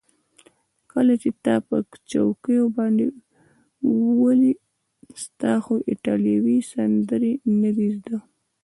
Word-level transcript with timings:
کله 0.91 1.13
چې 1.21 1.29
تا 1.43 1.55
په 1.67 1.77
چوکیو 2.11 2.65
باندې 2.77 3.05
وولي، 4.15 4.53
ستا 5.23 5.53
خو 5.63 5.75
ایټالوي 5.89 6.57
سندرې 6.71 7.33
نه 7.61 7.71
دي 7.77 7.87
زده. 7.97 8.17